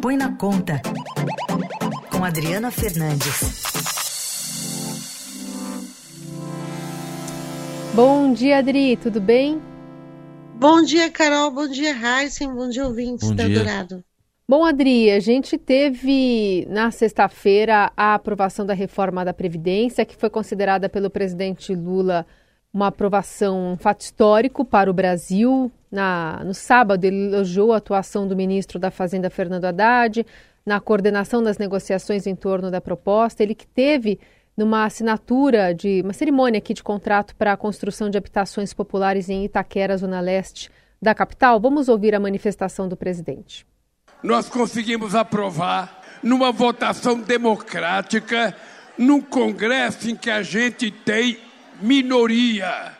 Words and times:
Põe 0.00 0.16
na 0.16 0.36
Conta, 0.36 0.80
com 2.10 2.24
Adriana 2.24 2.70
Fernandes. 2.70 3.62
Bom 7.94 8.32
dia, 8.32 8.58
Adri, 8.58 8.96
tudo 8.96 9.20
bem? 9.20 9.60
Bom 10.54 10.82
dia, 10.82 11.10
Carol. 11.10 11.50
Bom 11.50 11.66
dia, 11.66 11.96
Heisen. 11.96 12.54
Bom 12.54 12.68
dia, 12.68 12.86
ouvintes 12.86 13.28
Bom 13.28 13.34
da 13.34 13.44
dia. 13.44 13.56
Dourado. 13.56 14.04
Bom, 14.48 14.64
Adri, 14.64 15.10
a 15.10 15.18
gente 15.18 15.58
teve 15.58 16.64
na 16.70 16.92
sexta-feira 16.92 17.90
a 17.96 18.14
aprovação 18.14 18.64
da 18.64 18.74
reforma 18.74 19.24
da 19.24 19.34
Previdência, 19.34 20.04
que 20.04 20.16
foi 20.16 20.30
considerada 20.30 20.88
pelo 20.88 21.10
presidente 21.10 21.74
Lula 21.74 22.24
uma 22.72 22.88
aprovação, 22.88 23.72
um 23.72 23.76
fato 23.76 24.02
histórico 24.02 24.64
para 24.64 24.90
o 24.90 24.94
Brasil. 24.94 25.70
Na, 25.90 26.42
no 26.44 26.54
sábado, 26.54 27.04
ele 27.04 27.34
elogiou 27.34 27.72
a 27.72 27.78
atuação 27.78 28.28
do 28.28 28.36
ministro 28.36 28.78
da 28.78 28.90
Fazenda, 28.90 29.30
Fernando 29.30 29.64
Haddad, 29.64 30.24
na 30.64 30.80
coordenação 30.80 31.42
das 31.42 31.58
negociações 31.58 32.26
em 32.26 32.34
torno 32.34 32.70
da 32.70 32.80
proposta. 32.80 33.42
Ele 33.42 33.54
que 33.54 33.66
teve 33.66 34.20
numa 34.56 34.84
assinatura 34.84 35.72
de 35.72 36.02
uma 36.02 36.12
cerimônia 36.12 36.58
aqui 36.58 36.74
de 36.74 36.82
contrato 36.82 37.34
para 37.36 37.52
a 37.52 37.56
construção 37.56 38.10
de 38.10 38.18
habitações 38.18 38.74
populares 38.74 39.28
em 39.28 39.44
Itaquera, 39.44 39.96
zona 39.96 40.20
leste 40.20 40.70
da 41.00 41.14
capital. 41.14 41.60
Vamos 41.60 41.88
ouvir 41.88 42.14
a 42.14 42.20
manifestação 42.20 42.88
do 42.88 42.96
presidente. 42.96 43.66
nós 44.22 44.48
conseguimos 44.48 45.14
aprovar 45.14 46.02
numa 46.22 46.50
votação 46.50 47.20
democrática, 47.20 48.54
num 48.98 49.20
Congresso 49.20 50.10
em 50.10 50.16
que 50.16 50.28
a 50.28 50.42
gente 50.42 50.90
tem 50.90 51.38
minoria, 51.80 52.92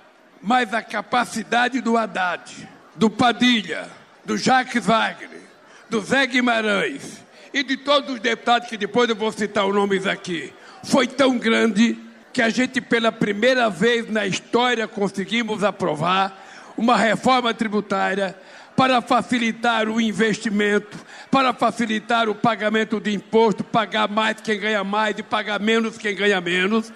mas 0.43 0.73
a 0.73 0.83
capacidade 0.83 1.81
do 1.81 1.97
Haddad, 1.97 2.69
do 2.95 3.11
Padilha, 3.11 3.89
do 4.25 4.37
Jacques 4.37 4.87
Wagner, 4.87 5.43
do 5.89 6.01
Zé 6.01 6.27
Guimarães 6.27 7.25
e 7.53 7.63
de 7.63 7.77
todos 7.77 8.15
os 8.15 8.21
deputados 8.21 8.69
que 8.69 8.77
depois 8.77 9.09
eu 9.09 9.17
vou 9.17 9.33
citar 9.33 9.67
os 9.67 9.75
nomes 9.75 10.07
aqui, 10.07 10.53
foi 10.85 11.07
tão 11.07 11.39
grande 11.39 11.99
que 12.33 12.43
a 12.43 12.51
gente 12.51 12.81
pela 12.81 13.11
primeira 13.11 13.69
vez 13.69 14.09
na 14.11 14.27
história 14.27 14.87
conseguimos 14.87 15.65
aprovar 15.65 16.47
uma 16.77 16.97
reforma 16.97 17.53
tributária 17.53 18.37
para 18.77 19.03
facilitar 19.03 19.89
o 19.89 20.01
investimento, 20.01 20.97
para 21.33 21.53
facilitar 21.53 22.29
o 22.29 22.35
pagamento 22.35 23.01
de 23.01 23.13
imposto, 23.13 23.65
pagar 23.65 24.09
mais 24.09 24.41
quem 24.41 24.61
ganha 24.61 24.85
mais 24.85 25.19
e 25.19 25.23
pagar 25.23 25.59
menos 25.59 25.99
quem 25.99 26.15
ganha 26.15 26.41
menos, 26.41 26.93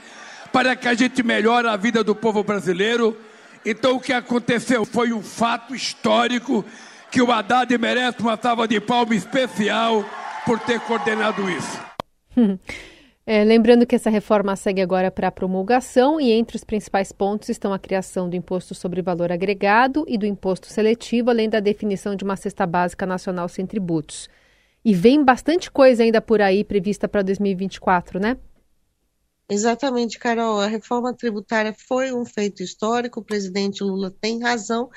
para 0.53 0.77
que 0.77 0.87
a 0.87 0.95
gente 0.95 1.23
melhore 1.23 1.67
a 1.67 1.77
vida 1.77 2.05
do 2.05 2.15
povo 2.15 2.45
brasileiro. 2.45 3.17
Então 3.65 3.97
o 3.97 4.01
que 4.01 4.13
aconteceu 4.13 4.85
foi 4.85 5.13
um 5.13 5.23
fato 5.23 5.75
histórico 5.75 6.65
que 7.11 7.23
o 7.23 7.31
Haddad 7.31 7.77
merece 7.79 8.21
uma 8.21 8.37
salva 8.37 8.67
de 8.67 8.81
palmas 8.81 9.19
especial 9.19 10.05
por 10.45 10.59
ter 10.61 10.81
coordenado 10.81 11.49
isso. 11.51 11.81
É, 13.25 13.45
lembrando 13.45 13.87
que 13.87 13.95
essa 13.95 14.11
reforma 14.11 14.57
segue 14.57 14.83
agora 14.83 15.09
para 15.09 15.29
a 15.29 15.31
promulgação 15.31 16.21
e 16.21 16.33
entre 16.33 16.57
os 16.57 16.65
principais 16.65 17.13
pontos 17.13 17.49
estão 17.49 17.73
a 17.73 17.79
criação 17.79 18.29
do 18.29 18.35
imposto 18.35 18.75
sobre 18.75 19.01
valor 19.01 19.31
agregado 19.31 20.05
e 20.09 20.19
do 20.19 20.27
imposto 20.27 20.67
seletivo, 20.67 21.31
além 21.31 21.49
da 21.49 21.61
definição 21.61 22.17
de 22.17 22.25
uma 22.25 22.35
cesta 22.35 22.67
básica 22.67 23.07
nacional 23.07 23.49
sem 23.49 23.65
tributos. 23.65 24.29
E 24.85 24.93
vem 24.93 25.25
bastante 25.25 25.71
coisa 25.71 26.03
ainda 26.03 26.21
por 26.21 26.43
aí 26.43 26.65
prevista 26.65 27.07
para 27.07 27.23
2024, 27.23 28.19
né? 28.19 28.37
Exatamente, 29.53 30.19
Carol. 30.19 30.61
A 30.61 30.67
reforma 30.67 31.15
tributária 31.15 31.75
foi 31.87 32.11
um 32.11 32.25
feito 32.25 32.63
histórico, 32.63 33.21
o 33.21 33.25
presidente 33.25 33.85
Lula 33.85 34.11
tem 34.11 34.41
razão, 34.41 34.89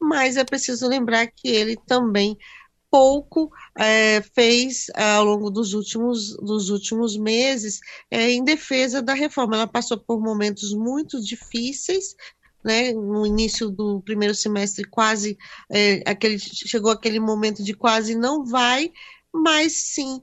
mas 0.00 0.36
é 0.36 0.42
preciso 0.42 0.88
lembrar 0.88 1.28
que 1.28 1.46
ele 1.46 1.76
também 1.86 2.36
pouco 2.90 3.52
é, 3.78 4.20
fez 4.34 4.86
ao 4.96 5.24
longo 5.24 5.48
dos 5.48 5.74
últimos, 5.74 6.36
dos 6.38 6.70
últimos 6.70 7.16
meses 7.16 7.78
é, 8.10 8.32
em 8.32 8.42
defesa 8.42 9.00
da 9.00 9.14
reforma. 9.14 9.54
Ela 9.54 9.68
passou 9.68 9.96
por 9.96 10.20
momentos 10.20 10.74
muito 10.74 11.22
difíceis, 11.22 12.16
né, 12.64 12.92
no 12.92 13.24
início 13.24 13.70
do 13.70 14.02
primeiro 14.02 14.34
semestre 14.34 14.84
quase 14.90 15.38
é, 15.70 16.02
aquele, 16.04 16.36
chegou 16.40 16.90
aquele 16.90 17.20
momento 17.20 17.62
de 17.62 17.74
quase 17.74 18.16
não 18.16 18.44
vai, 18.44 18.90
mas 19.32 19.72
sim 19.94 20.20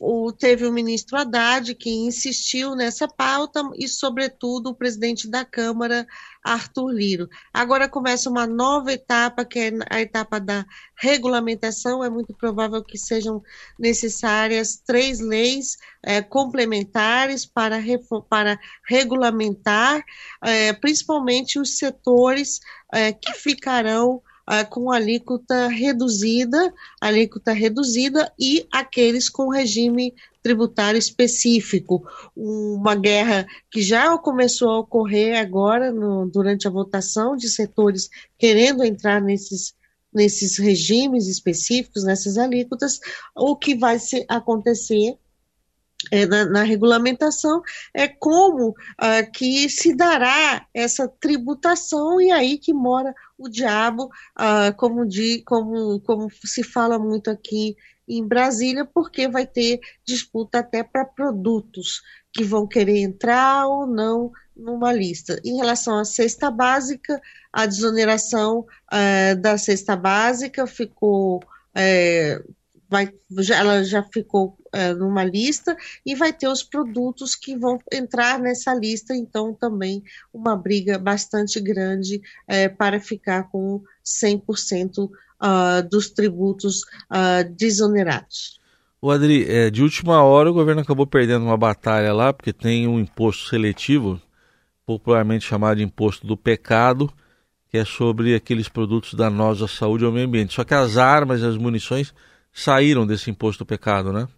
o, 0.00 0.32
teve 0.32 0.66
o 0.66 0.72
ministro 0.72 1.16
Haddad 1.16 1.74
que 1.76 1.88
insistiu 1.88 2.74
nessa 2.74 3.06
pauta 3.06 3.62
e, 3.76 3.86
sobretudo, 3.86 4.70
o 4.70 4.74
presidente 4.74 5.28
da 5.28 5.44
Câmara, 5.44 6.06
Arthur 6.42 6.90
Liro. 6.90 7.28
Agora 7.52 7.88
começa 7.88 8.28
uma 8.28 8.46
nova 8.46 8.92
etapa, 8.92 9.44
que 9.44 9.58
é 9.58 9.72
a 9.90 10.00
etapa 10.00 10.40
da 10.40 10.66
regulamentação. 10.96 12.02
É 12.02 12.10
muito 12.10 12.34
provável 12.34 12.82
que 12.82 12.98
sejam 12.98 13.42
necessárias 13.78 14.76
três 14.76 15.20
leis 15.20 15.78
eh, 16.02 16.20
complementares 16.20 17.46
para, 17.46 17.80
para 18.28 18.58
regulamentar, 18.88 20.02
eh, 20.44 20.72
principalmente 20.72 21.60
os 21.60 21.78
setores 21.78 22.58
eh, 22.92 23.12
que 23.12 23.32
ficarão 23.34 24.20
uh, 24.48 24.68
com 24.68 24.90
alíquota 24.90 25.68
reduzida, 25.68 26.72
alíquota 27.00 27.52
reduzida 27.52 28.32
e 28.38 28.66
aqueles 28.72 29.28
com 29.28 29.48
regime 29.48 30.14
tributário 30.42 30.98
específico. 30.98 32.06
Uma 32.36 32.94
guerra 32.94 33.46
que 33.70 33.80
já 33.82 34.16
começou 34.18 34.70
a 34.70 34.78
ocorrer 34.80 35.38
agora 35.38 35.90
no, 35.90 36.26
durante 36.26 36.68
a 36.68 36.70
votação 36.70 37.36
de 37.36 37.48
setores 37.48 38.10
querendo 38.38 38.84
entrar 38.84 39.20
nesses 39.20 39.74
nesses 40.14 40.56
regimes 40.58 41.26
específicos, 41.26 42.04
nessas 42.04 42.38
alíquotas, 42.38 43.00
o 43.34 43.56
que 43.56 43.74
vai 43.74 43.98
se 43.98 44.24
acontecer 44.28 45.18
é, 46.10 46.26
na, 46.26 46.44
na, 46.44 46.62
regulamentação 46.62 47.62
é 47.92 48.08
como 48.08 48.70
uh, 48.70 49.32
que 49.32 49.68
se 49.68 49.94
dará 49.94 50.66
essa 50.72 51.08
tributação 51.08 52.20
e 52.20 52.30
aí 52.30 52.58
que 52.58 52.72
mora 52.72 53.14
o 53.38 53.48
diabo, 53.48 54.04
uh, 54.38 54.74
como, 54.76 55.06
de, 55.06 55.42
como, 55.44 56.00
como 56.00 56.28
se 56.44 56.62
fala 56.62 56.98
muito 56.98 57.30
aqui 57.30 57.76
em 58.06 58.26
Brasília, 58.26 58.84
porque 58.84 59.28
vai 59.28 59.46
ter 59.46 59.80
disputa 60.04 60.58
até 60.58 60.82
para 60.82 61.04
produtos 61.04 62.02
que 62.32 62.44
vão 62.44 62.66
querer 62.66 62.98
entrar 62.98 63.66
ou 63.66 63.86
não 63.86 64.30
numa 64.56 64.92
lista. 64.92 65.40
Em 65.44 65.56
relação 65.56 65.98
à 65.98 66.04
cesta 66.04 66.50
básica, 66.50 67.20
a 67.52 67.66
desoneração 67.66 68.60
uh, 68.60 69.40
da 69.40 69.56
cesta 69.58 69.96
básica 69.96 70.66
ficou. 70.66 71.40
Vai, 72.88 73.12
ela 73.52 73.82
já 73.82 74.02
ficou 74.02 74.56
uh, 74.74 74.94
numa 74.98 75.24
lista 75.24 75.76
e 76.04 76.14
vai 76.14 76.32
ter 76.32 76.48
os 76.48 76.62
produtos 76.62 77.34
que 77.34 77.56
vão 77.56 77.78
entrar 77.92 78.38
nessa 78.38 78.74
lista, 78.74 79.14
então 79.14 79.54
também 79.54 80.02
uma 80.32 80.56
briga 80.56 80.98
bastante 80.98 81.60
grande 81.60 82.16
uh, 82.16 82.76
para 82.76 83.00
ficar 83.00 83.44
com 83.50 83.82
100% 84.04 85.04
uh, 85.04 85.88
dos 85.88 86.10
tributos 86.10 86.82
desonerados. 87.56 88.60
O 89.04 89.10
Adri, 89.10 89.44
é, 89.46 89.68
de 89.68 89.82
última 89.82 90.22
hora 90.22 90.50
o 90.50 90.54
governo 90.54 90.80
acabou 90.80 91.06
perdendo 91.06 91.44
uma 91.44 91.58
batalha 91.58 92.10
lá, 92.14 92.32
porque 92.32 92.54
tem 92.54 92.88
um 92.88 92.98
imposto 92.98 93.50
seletivo, 93.50 94.18
popularmente 94.86 95.44
chamado 95.44 95.76
de 95.76 95.82
imposto 95.82 96.26
do 96.26 96.38
pecado, 96.38 97.12
que 97.68 97.76
é 97.76 97.84
sobre 97.84 98.34
aqueles 98.34 98.66
produtos 98.66 99.12
danosos 99.12 99.70
à 99.70 99.76
saúde 99.76 100.04
e 100.04 100.06
ao 100.06 100.12
meio 100.12 100.26
ambiente. 100.26 100.54
Só 100.54 100.64
que 100.64 100.72
as 100.72 100.96
armas 100.96 101.42
e 101.42 101.44
as 101.44 101.58
munições 101.58 102.14
saíram 102.54 103.04
desse 103.04 103.28
imposto 103.28 103.64
do 103.64 103.66
pecado, 103.66 104.12
né? 104.12 104.28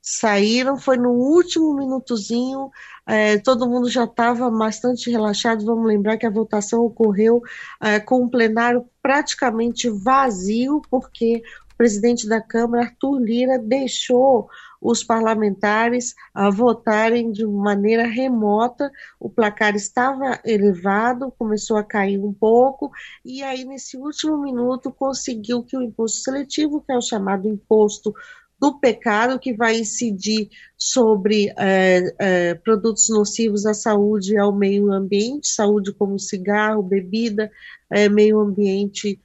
Saíram, 0.00 0.76
foi 0.76 0.98
no 0.98 1.10
último 1.10 1.74
minutozinho, 1.74 2.70
é, 3.06 3.38
todo 3.38 3.68
mundo 3.68 3.88
já 3.88 4.04
estava 4.04 4.50
bastante 4.50 5.10
relaxado. 5.10 5.64
Vamos 5.64 5.86
lembrar 5.86 6.18
que 6.18 6.26
a 6.26 6.30
votação 6.30 6.80
ocorreu 6.80 7.42
é, 7.80 7.98
com 7.98 8.22
o 8.22 8.30
plenário 8.30 8.86
praticamente 9.02 9.88
vazio, 9.88 10.82
porque 10.90 11.42
o 11.72 11.76
presidente 11.76 12.28
da 12.28 12.40
Câmara, 12.40 12.84
Arthur 12.84 13.18
Lira, 13.18 13.58
deixou 13.58 14.48
os 14.84 15.02
parlamentares 15.02 16.14
a 16.34 16.50
votarem 16.50 17.32
de 17.32 17.46
maneira 17.46 18.06
remota. 18.06 18.92
O 19.18 19.30
placar 19.30 19.74
estava 19.74 20.38
elevado, 20.44 21.32
começou 21.38 21.78
a 21.78 21.82
cair 21.82 22.18
um 22.18 22.34
pouco, 22.34 22.92
e 23.24 23.42
aí, 23.42 23.64
nesse 23.64 23.96
último 23.96 24.36
minuto, 24.36 24.92
conseguiu 24.92 25.62
que 25.62 25.74
o 25.74 25.82
imposto 25.82 26.18
seletivo, 26.18 26.82
que 26.82 26.92
é 26.92 26.98
o 26.98 27.00
chamado 27.00 27.48
imposto 27.48 28.14
do 28.60 28.78
pecado, 28.78 29.38
que 29.38 29.54
vai 29.54 29.80
incidir 29.80 30.50
sobre 30.76 31.50
é, 31.56 32.14
é, 32.18 32.54
produtos 32.54 33.08
nocivos 33.08 33.64
à 33.64 33.72
saúde 33.72 34.34
e 34.34 34.38
ao 34.38 34.54
meio 34.54 34.92
ambiente, 34.92 35.48
saúde 35.48 35.94
como 35.94 36.18
cigarro, 36.18 36.82
bebida, 36.82 37.50
é, 37.90 38.06
meio 38.08 38.38
ambiente 38.38 39.18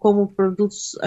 como 0.00 0.26
produtos 0.26 0.98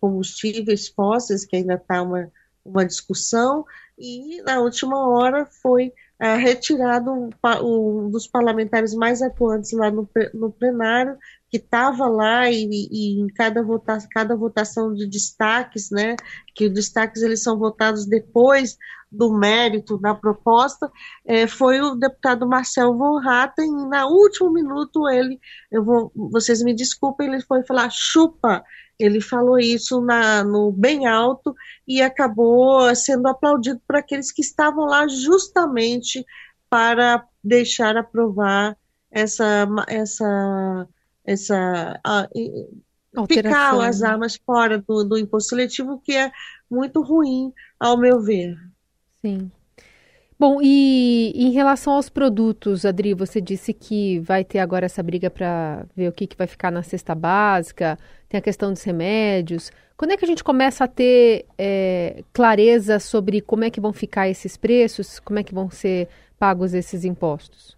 combustíveis 0.00 0.88
fósseis, 0.88 1.44
que 1.44 1.56
ainda 1.56 1.74
está 1.74 2.02
uma 2.02 2.32
uma 2.68 2.84
discussão 2.84 3.64
e 3.98 4.40
na 4.42 4.60
última 4.60 5.08
hora 5.08 5.46
foi 5.62 5.88
uh, 6.22 6.36
retirado 6.38 7.10
um, 7.10 7.30
um, 7.62 8.10
dos 8.10 8.26
parlamentares 8.28 8.94
mais 8.94 9.20
atuantes 9.20 9.72
lá 9.72 9.90
no, 9.90 10.08
no 10.34 10.52
plenário, 10.52 11.18
que 11.50 11.56
estava 11.56 12.06
lá 12.06 12.48
e, 12.50 12.68
e, 12.70 13.20
em 13.20 13.26
cada, 13.28 13.62
vota, 13.62 13.98
cada 14.10 14.36
votação 14.36 14.94
de 14.94 15.06
destaques, 15.06 15.90
né, 15.90 16.14
que 16.54 16.66
os 16.66 16.72
destaques 16.72 17.22
eles 17.22 17.42
são 17.42 17.58
votados 17.58 18.06
depois 18.06 18.76
do 19.10 19.32
mérito 19.32 19.98
da 19.98 20.14
proposta, 20.14 20.90
é, 21.24 21.46
foi 21.46 21.80
o 21.80 21.94
deputado 21.94 22.46
Marcel 22.46 22.94
Von 22.94 23.18
Hatten, 23.26 23.66
e 23.66 23.88
na 23.88 24.06
último 24.06 24.52
minuto 24.52 25.08
ele, 25.08 25.40
eu 25.72 25.82
vou, 25.82 26.12
vocês 26.14 26.62
me 26.62 26.74
desculpem, 26.74 27.28
ele 27.28 27.40
foi 27.40 27.64
falar 27.64 27.90
chupa, 27.90 28.62
ele 28.98 29.20
falou 29.20 29.58
isso 29.58 30.00
na, 30.00 30.42
no 30.42 30.72
bem 30.72 31.06
alto 31.06 31.54
e 31.86 32.02
acabou 32.02 32.94
sendo 32.94 33.28
aplaudido 33.28 33.80
por 33.86 33.96
aqueles 33.96 34.32
que 34.32 34.42
estavam 34.42 34.86
lá 34.86 35.06
justamente 35.06 36.24
para 36.68 37.24
deixar 37.42 37.96
aprovar 37.96 38.76
essa 39.10 39.66
essa 39.86 40.88
essa 41.24 42.00
a, 42.04 42.28
ficar 43.26 43.80
as 43.80 44.02
armas 44.02 44.36
fora 44.44 44.78
do, 44.78 45.04
do 45.04 45.18
imposto 45.18 45.50
seletivo, 45.50 46.00
que 46.04 46.12
é 46.12 46.30
muito 46.70 47.02
ruim, 47.02 47.52
ao 47.78 47.96
meu 47.96 48.20
ver. 48.20 48.56
Sim. 49.20 49.50
Bom, 50.38 50.60
e 50.62 51.32
em 51.34 51.50
relação 51.50 51.94
aos 51.94 52.08
produtos, 52.08 52.84
Adri, 52.84 53.12
você 53.12 53.40
disse 53.40 53.72
que 53.72 54.20
vai 54.20 54.44
ter 54.44 54.60
agora 54.60 54.86
essa 54.86 55.02
briga 55.02 55.28
para 55.28 55.84
ver 55.96 56.08
o 56.08 56.12
que, 56.12 56.28
que 56.28 56.36
vai 56.36 56.46
ficar 56.46 56.70
na 56.70 56.82
cesta 56.82 57.12
básica, 57.12 57.98
tem 58.28 58.38
a 58.38 58.42
questão 58.42 58.72
dos 58.72 58.82
remédios. 58.84 59.72
Quando 59.96 60.12
é 60.12 60.16
que 60.16 60.24
a 60.24 60.28
gente 60.28 60.44
começa 60.44 60.84
a 60.84 60.88
ter 60.88 61.44
é, 61.58 62.22
clareza 62.32 63.00
sobre 63.00 63.40
como 63.40 63.64
é 63.64 63.70
que 63.70 63.80
vão 63.80 63.92
ficar 63.92 64.28
esses 64.28 64.56
preços, 64.56 65.18
como 65.18 65.40
é 65.40 65.42
que 65.42 65.52
vão 65.52 65.68
ser 65.70 66.08
pagos 66.38 66.72
esses 66.72 67.04
impostos? 67.04 67.77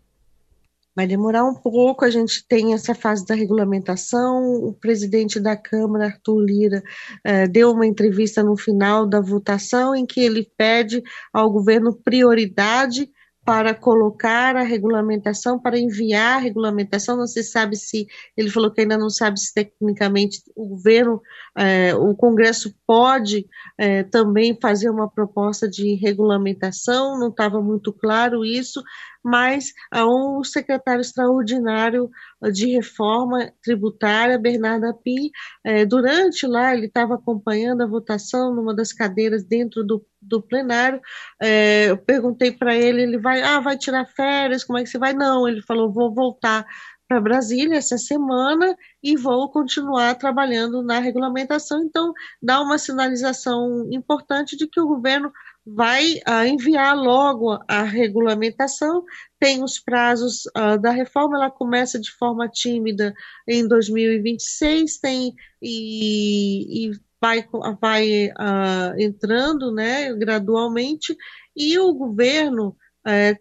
Vai 0.95 1.07
demorar 1.07 1.45
um 1.45 1.55
pouco, 1.55 2.05
a 2.05 2.11
gente 2.11 2.45
tem 2.47 2.75
essa 2.75 2.95
fase 2.95 3.25
da 3.25 3.35
regulamentação. 3.35 4.55
O 4.65 4.73
presidente 4.73 5.39
da 5.39 5.57
Câmara, 5.57 6.07
Arthur 6.07 6.41
Lira, 6.41 6.83
eh, 7.25 7.47
deu 7.47 7.71
uma 7.71 7.87
entrevista 7.87 8.43
no 8.43 8.57
final 8.57 9.07
da 9.07 9.21
votação 9.21 9.95
em 9.95 10.05
que 10.05 10.21
ele 10.21 10.51
pede 10.57 11.03
ao 11.33 11.51
governo 11.51 11.95
prioridade 11.95 13.09
para 13.51 13.75
colocar 13.75 14.55
a 14.55 14.63
regulamentação, 14.63 15.59
para 15.59 15.77
enviar 15.77 16.37
a 16.37 16.41
regulamentação. 16.41 17.17
Não 17.17 17.27
se 17.27 17.43
sabe 17.43 17.75
se, 17.75 18.07
ele 18.37 18.49
falou 18.49 18.71
que 18.71 18.83
ainda 18.83 18.97
não 18.97 19.11
sabe 19.11 19.41
se 19.41 19.53
tecnicamente 19.53 20.41
o 20.55 20.69
governo, 20.69 21.21
eh, 21.59 21.93
o 21.97 22.15
Congresso 22.15 22.73
pode 22.87 23.49
eh, 23.77 24.05
também 24.05 24.57
fazer 24.63 24.89
uma 24.89 25.11
proposta 25.11 25.69
de 25.69 25.97
regulamentação, 25.97 27.19
não 27.19 27.31
estava 27.31 27.61
muito 27.61 27.93
claro 27.93 28.45
isso, 28.45 28.85
mas 29.21 29.73
um 29.97 30.45
secretário 30.45 31.01
extraordinário 31.01 32.09
de 32.53 32.69
reforma 32.69 33.53
tributária, 33.63 34.39
Bernardo 34.39 34.85
Api, 34.85 35.33
eh, 35.65 35.85
durante 35.85 36.47
lá, 36.47 36.73
ele 36.73 36.87
estava 36.87 37.17
acompanhando 37.17 37.83
a 37.83 37.87
votação 37.87 38.55
numa 38.55 38.75
das 38.75 38.93
cadeiras 38.93 39.45
dentro 39.45 39.85
do, 39.85 40.07
do 40.21 40.43
plenário, 40.43 41.01
eh, 41.41 41.87
eu 41.91 41.99
perguntei 41.99 42.53
para 42.53 42.75
ele, 42.75 43.03
ele 43.03 43.19
vai, 43.19 43.43
ah, 43.43 43.61
vai 43.61 43.77
tirar 43.77 44.07
férias, 44.07 44.65
como 44.65 44.79
é 44.79 44.83
que 44.83 44.89
você 44.89 44.99
vai? 44.99 45.13
Não, 45.13 45.49
ele 45.49 45.63
falou, 45.63 45.93
vou 45.93 46.15
voltar 46.15 46.67
para 47.11 47.21
Brasília 47.21 47.77
essa 47.77 47.99
semana 47.99 48.77
e 49.03 49.17
vou 49.17 49.51
continuar 49.51 50.15
trabalhando 50.15 50.81
na 50.81 51.01
regulamentação. 51.01 51.83
Então, 51.83 52.13
dá 52.41 52.61
uma 52.61 52.79
sinalização 52.79 53.89
importante 53.91 54.57
de 54.57 54.69
que 54.69 54.81
o 54.81 54.87
governo 54.87 55.33
vai 55.67 56.15
uh, 56.29 56.47
enviar 56.47 56.97
logo 56.97 57.59
a 57.67 57.83
regulamentação, 57.83 59.05
tem 59.41 59.63
os 59.63 59.81
prazos 59.81 60.45
uh, 60.57 60.81
da 60.81 60.93
reforma, 60.93 61.37
ela 61.37 61.51
começa 61.51 61.99
de 61.99 62.13
forma 62.13 62.49
tímida 62.49 63.13
em 63.47 63.67
2026, 63.67 64.99
tem 64.99 65.35
e, 65.61 66.91
e 66.91 67.01
vai, 67.21 67.45
vai 67.81 68.29
uh, 68.29 68.99
entrando 68.99 69.73
né, 69.73 70.13
gradualmente, 70.15 71.17
e 71.57 71.79
o 71.79 71.93
governo 71.93 72.77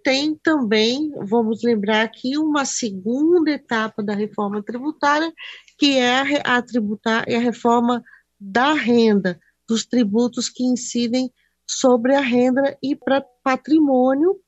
tem 0.03 0.35
também, 0.35 1.11
vamos 1.27 1.61
lembrar 1.61 2.03
aqui, 2.03 2.37
uma 2.37 2.63
segunda 2.63 3.51
etapa 3.51 4.01
da 4.01 4.13
reforma 4.13 4.63
tributária, 4.63 5.33
que 5.77 5.97
é 5.97 6.41
a, 6.45 6.61
tributar, 6.61 7.25
é 7.27 7.35
a 7.35 7.41
reforma 7.41 8.01
da 8.39 8.73
renda, 8.73 9.37
dos 9.67 9.85
tributos 9.85 10.49
que 10.49 10.63
incidem 10.63 11.29
sobre 11.67 12.15
a 12.15 12.21
renda 12.21 12.77
e 12.81 12.95
para 12.95 13.23
patrimônio, 13.43 14.39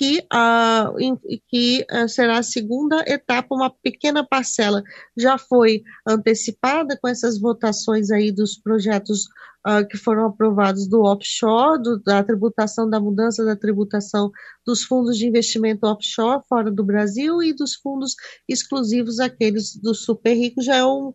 que, 0.00 0.26
uh, 0.32 1.20
que 1.46 1.86
uh, 1.92 2.08
será 2.08 2.38
a 2.38 2.42
segunda 2.42 3.04
etapa, 3.06 3.54
uma 3.54 3.68
pequena 3.68 4.26
parcela 4.26 4.82
já 5.14 5.36
foi 5.36 5.82
antecipada 6.08 6.98
com 6.98 7.06
essas 7.06 7.38
votações 7.38 8.10
aí 8.10 8.32
dos 8.32 8.56
projetos 8.56 9.26
uh, 9.68 9.86
que 9.86 9.98
foram 9.98 10.24
aprovados 10.24 10.88
do 10.88 11.02
offshore, 11.02 11.82
do, 11.82 11.98
da 11.98 12.24
tributação, 12.24 12.88
da 12.88 12.98
mudança 12.98 13.44
da 13.44 13.54
tributação 13.54 14.30
dos 14.64 14.84
fundos 14.84 15.18
de 15.18 15.26
investimento 15.26 15.86
offshore 15.86 16.42
fora 16.48 16.70
do 16.70 16.82
Brasil 16.82 17.42
e 17.42 17.52
dos 17.52 17.74
fundos 17.74 18.14
exclusivos, 18.48 19.20
aqueles 19.20 19.76
dos 19.76 20.02
super 20.06 20.32
ricos, 20.32 20.64
já 20.64 20.76
é 20.76 20.86
um, 20.86 21.12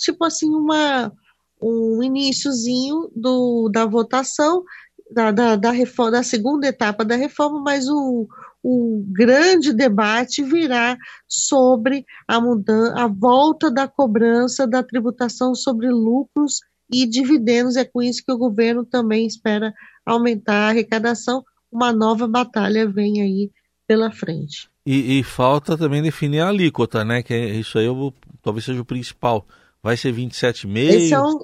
tipo 0.00 0.24
assim, 0.24 0.48
uma 0.48 1.12
um 1.60 2.02
iníciozinho 2.02 3.10
do, 3.14 3.68
da 3.70 3.86
votação 3.86 4.62
da, 5.10 5.30
da, 5.30 5.56
da, 5.56 5.70
reforma, 5.70 6.12
da 6.12 6.22
segunda 6.22 6.66
etapa 6.66 7.04
da 7.04 7.16
reforma, 7.16 7.60
mas 7.60 7.88
o, 7.88 8.26
o 8.62 9.04
grande 9.08 9.72
debate 9.72 10.42
virá 10.42 10.96
sobre 11.28 12.04
a, 12.26 12.40
mudança, 12.40 12.94
a 12.96 13.06
volta 13.06 13.70
da 13.70 13.86
cobrança 13.86 14.66
da 14.66 14.82
tributação 14.82 15.54
sobre 15.54 15.88
lucros 15.88 16.60
e 16.92 17.06
dividendos. 17.06 17.76
É 17.76 17.84
com 17.84 18.02
isso 18.02 18.22
que 18.24 18.32
o 18.32 18.38
governo 18.38 18.84
também 18.84 19.26
espera 19.26 19.72
aumentar 20.04 20.54
a 20.54 20.68
arrecadação. 20.68 21.44
Uma 21.70 21.92
nova 21.92 22.26
batalha 22.26 22.88
vem 22.88 23.20
aí 23.20 23.50
pela 23.86 24.10
frente. 24.10 24.68
E, 24.84 25.18
e 25.18 25.22
falta 25.22 25.76
também 25.76 26.02
definir 26.02 26.40
a 26.40 26.48
alíquota, 26.48 27.04
né? 27.04 27.22
Que 27.22 27.34
é, 27.34 27.54
isso 27.56 27.78
aí 27.78 27.86
eu, 27.86 28.12
talvez 28.42 28.64
seja 28.64 28.80
o 28.80 28.84
principal 28.84 29.46
vai 29.86 29.96
ser 29.96 30.12
27,5? 30.12 30.76
Esse 30.76 31.14
é 31.14 31.20
um, 31.20 31.38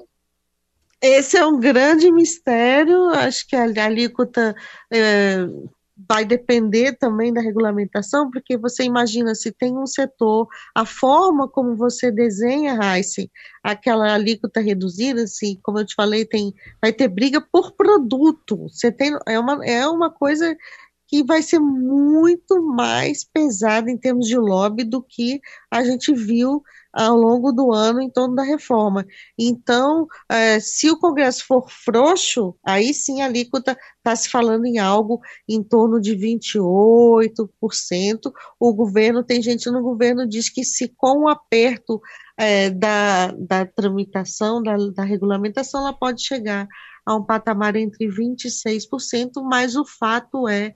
esse 1.03 1.37
é 1.37 1.45
um 1.45 1.59
grande 1.59 2.09
mistério, 2.09 3.09
acho 3.09 3.45
que 3.45 3.57
a 3.57 3.63
alíquota 3.63 4.55
é, 4.89 5.45
vai 6.07 6.23
depender 6.23 6.93
também 6.97 7.33
da 7.33 7.41
regulamentação, 7.41 8.31
porque 8.31 8.57
você 8.57 8.83
imagina 8.83 9.35
se 9.35 9.51
tem 9.51 9.77
um 9.77 9.85
setor, 9.85 10.47
a 10.73 10.85
forma 10.85 11.45
como 11.47 11.75
você 11.75 12.09
desenha, 12.09 12.79
Heisen, 12.81 13.29
aquela 13.61 14.13
alíquota 14.13 14.61
reduzida, 14.61 15.23
assim, 15.23 15.59
como 15.61 15.79
eu 15.79 15.85
te 15.85 15.93
falei, 15.93 16.25
tem, 16.25 16.53
vai 16.81 16.93
ter 16.93 17.09
briga 17.09 17.41
por 17.41 17.73
produto. 17.73 18.69
Você 18.69 18.89
tem, 18.89 19.13
é, 19.27 19.37
uma, 19.37 19.65
é 19.65 19.85
uma 19.85 20.09
coisa 20.09 20.55
que 21.13 21.23
vai 21.23 21.43
ser 21.43 21.59
muito 21.59 22.59
mais 22.63 23.23
pesada 23.23 23.91
em 23.91 23.95
termos 23.95 24.25
de 24.25 24.35
lobby 24.35 24.83
do 24.83 24.99
que 24.99 25.39
a 25.69 25.83
gente 25.83 26.11
viu 26.11 26.63
ao 26.91 27.15
longo 27.15 27.51
do 27.51 27.71
ano 27.71 28.01
em 28.01 28.09
torno 28.09 28.33
da 28.33 28.41
reforma. 28.41 29.05
Então, 29.37 30.07
é, 30.27 30.59
se 30.59 30.89
o 30.89 30.97
Congresso 30.97 31.45
for 31.45 31.69
frouxo, 31.69 32.55
aí 32.65 32.95
sim 32.95 33.21
a 33.21 33.25
alíquota 33.25 33.77
está 33.97 34.15
se 34.15 34.27
falando 34.27 34.65
em 34.65 34.79
algo 34.79 35.21
em 35.47 35.61
torno 35.61 36.01
de 36.01 36.17
28%. 36.17 38.31
O 38.59 38.73
governo, 38.73 39.23
tem 39.23 39.39
gente 39.39 39.69
no 39.69 39.83
governo 39.83 40.27
diz 40.27 40.49
que 40.49 40.63
se 40.63 40.87
com 40.97 41.25
o 41.25 41.29
aperto 41.29 42.01
é, 42.35 42.71
da, 42.71 43.27
da 43.33 43.67
tramitação, 43.67 44.63
da, 44.63 44.75
da 44.95 45.03
regulamentação, 45.03 45.81
ela 45.81 45.93
pode 45.93 46.25
chegar 46.25 46.67
a 47.05 47.15
um 47.15 47.23
patamar 47.23 47.75
entre 47.75 48.07
26%, 48.07 49.43
mas 49.43 49.75
o 49.75 49.85
fato 49.85 50.47
é 50.47 50.73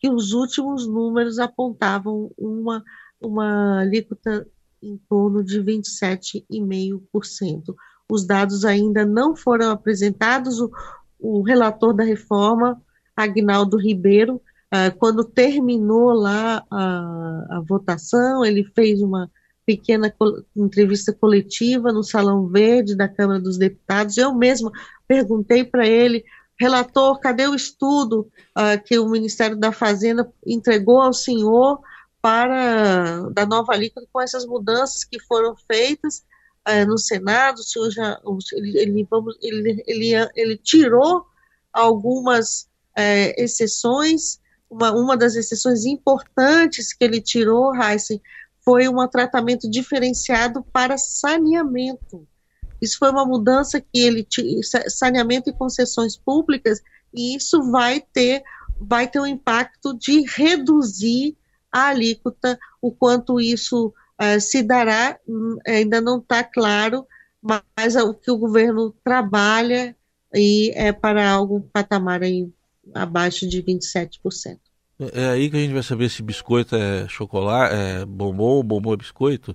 que 0.00 0.08
os 0.08 0.32
últimos 0.32 0.86
números 0.86 1.38
apontavam 1.38 2.30
uma, 2.38 2.82
uma 3.20 3.80
alíquota 3.80 4.48
em 4.82 4.96
torno 5.08 5.44
de 5.44 5.62
27,5%. 5.62 7.74
Os 8.10 8.26
dados 8.26 8.64
ainda 8.64 9.04
não 9.04 9.36
foram 9.36 9.70
apresentados. 9.70 10.58
O, 10.58 10.70
o 11.18 11.42
relator 11.42 11.92
da 11.92 12.02
reforma, 12.02 12.80
Agnaldo 13.14 13.76
Ribeiro, 13.76 14.36
uh, 14.36 14.96
quando 14.98 15.22
terminou 15.22 16.12
lá 16.12 16.64
a, 16.70 17.46
a, 17.50 17.60
votação, 17.60 18.42
ele 18.42 18.64
fez 18.74 19.02
uma 19.02 19.30
pequena 19.66 20.12
entrevista 20.56 21.12
coletiva 21.12 21.92
no 21.92 22.02
Salão 22.02 22.48
Verde 22.48 22.96
da 22.96 23.06
Câmara 23.06 23.38
dos 23.38 23.58
Deputados. 23.58 24.16
Eu 24.16 24.34
mesma 24.34 24.72
perguntei 25.06 25.62
para 25.62 25.86
ele, 25.86 26.24
relator, 26.60 27.18
cadê 27.18 27.48
o 27.48 27.54
estudo 27.54 28.30
uh, 28.56 28.82
que 28.84 28.98
o 28.98 29.08
Ministério 29.08 29.56
da 29.56 29.72
Fazenda 29.72 30.30
entregou 30.46 31.00
ao 31.00 31.12
senhor 31.12 31.80
para 32.20 33.22
da 33.30 33.46
nova 33.46 33.72
alíquota 33.72 34.06
com 34.12 34.20
essas 34.20 34.44
mudanças 34.44 35.02
que 35.02 35.18
foram 35.20 35.56
feitas 35.56 36.22
é, 36.66 36.84
no 36.84 36.98
Senado, 36.98 37.58
o 37.58 37.62
senhor 37.62 37.90
já 37.90 38.20
ele, 38.52 38.78
ele, 38.78 39.06
ele, 39.40 39.84
ele, 39.86 40.30
ele 40.36 40.56
tirou 40.58 41.24
algumas 41.72 42.68
é, 42.94 43.42
exceções, 43.42 44.38
uma, 44.68 44.92
uma 44.92 45.16
das 45.16 45.34
exceções 45.36 45.86
importantes 45.86 46.92
que 46.92 47.02
ele 47.02 47.20
tirou, 47.20 47.74
Heisen, 47.74 48.20
foi 48.62 48.86
um 48.88 49.08
tratamento 49.08 49.68
diferenciado 49.70 50.62
para 50.62 50.98
saneamento. 50.98 52.28
Isso 52.80 52.98
foi 52.98 53.10
uma 53.10 53.24
mudança 53.24 53.80
que 53.80 54.00
ele 54.00 54.26
saneamento 54.88 55.50
e 55.50 55.54
concessões 55.54 56.16
públicas 56.16 56.80
e 57.12 57.36
isso 57.36 57.70
vai 57.70 58.00
ter 58.00 58.42
vai 58.80 59.06
ter 59.06 59.20
um 59.20 59.26
impacto 59.26 59.92
de 59.92 60.24
reduzir 60.26 61.36
a 61.70 61.88
alíquota, 61.88 62.58
o 62.80 62.90
quanto 62.90 63.38
isso 63.38 63.92
uh, 64.20 64.40
se 64.40 64.62
dará 64.62 65.18
hum, 65.28 65.58
ainda 65.66 66.00
não 66.00 66.18
está 66.18 66.42
claro, 66.42 67.06
mas 67.42 67.94
o 67.96 68.14
que 68.14 68.30
o 68.30 68.38
governo 68.38 68.94
trabalha 69.04 69.94
e 70.34 70.72
é 70.74 70.92
para 70.92 71.30
algo 71.30 71.68
patamar 71.72 72.22
aí 72.22 72.48
abaixo 72.94 73.46
de 73.46 73.62
27%. 73.62 74.58
É 75.12 75.28
aí 75.28 75.48
que 75.48 75.56
a 75.56 75.60
gente 75.60 75.72
vai 75.72 75.82
saber 75.82 76.10
se 76.10 76.22
biscoito 76.22 76.76
é 76.76 77.08
chocolate, 77.08 77.74
é 77.74 78.04
bombom, 78.04 78.62
bombom 78.62 78.92
é 78.92 78.96
biscoito? 78.96 79.54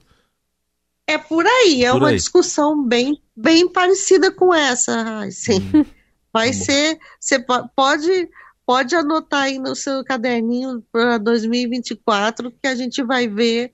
É 1.08 1.18
por 1.18 1.46
aí, 1.46 1.84
é 1.84 1.92
por 1.92 2.02
uma 2.02 2.10
aí. 2.10 2.16
discussão 2.16 2.84
bem, 2.84 3.22
bem 3.36 3.72
parecida 3.72 4.32
com 4.32 4.54
essa, 4.54 5.30
sim. 5.32 5.60
Hum, 5.74 5.86
vai 6.34 6.48
tá 6.48 6.54
ser, 6.54 7.00
você 7.20 7.40
pode, 7.76 8.30
pode 8.66 8.96
anotar 8.96 9.44
aí 9.44 9.60
no 9.60 9.76
seu 9.76 10.04
caderninho 10.04 10.84
para 10.92 11.18
2024 11.18 12.52
que 12.52 12.68
a 12.68 12.76
gente 12.76 13.04
vai 13.04 13.28
ver 13.28 13.72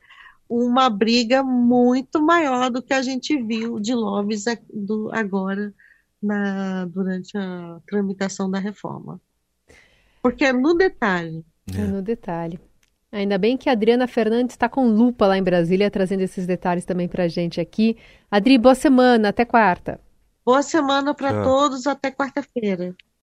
uma 0.50 0.90
briga 0.90 1.42
muito 1.42 2.22
maior 2.22 2.70
do 2.70 2.82
que 2.82 2.94
a 2.94 3.02
gente 3.02 3.42
viu 3.42 3.80
de 3.80 3.96
lobbies 3.96 4.44
agora 5.14 5.74
na, 6.22 6.86
durante 6.86 7.38
a 7.38 7.80
tramitação 7.88 8.52
da 8.52 8.60
reforma. 8.60 9.20
Porque 10.22 10.44
é 10.44 10.52
no 10.52 10.74
detalhe. 10.74 11.46
É. 11.74 11.82
é 11.82 11.88
no 11.88 12.02
detalhe. 12.02 12.60
Ainda 13.12 13.38
bem 13.38 13.58
que 13.58 13.68
a 13.68 13.74
Adriana 13.74 14.08
Fernandes 14.08 14.54
está 14.54 14.70
com 14.70 14.88
lupa 14.88 15.28
lá 15.28 15.38
em 15.38 15.44
Brasília, 15.44 15.92
trazendo 15.92 16.22
esses 16.22 16.48
detalhes 16.48 16.86
também 16.86 17.10
para 17.10 17.24
a 17.24 17.28
gente 17.28 17.60
aqui. 17.60 17.98
Adri, 18.30 18.58
boa 18.58 18.74
semana, 18.74 19.30
até 19.30 19.44
quarta. 19.44 20.00
Boa 20.46 20.64
semana 20.64 21.14
para 21.14 21.44
todos, 21.44 21.86
até 21.86 22.10
quarta-feira. 22.10 22.96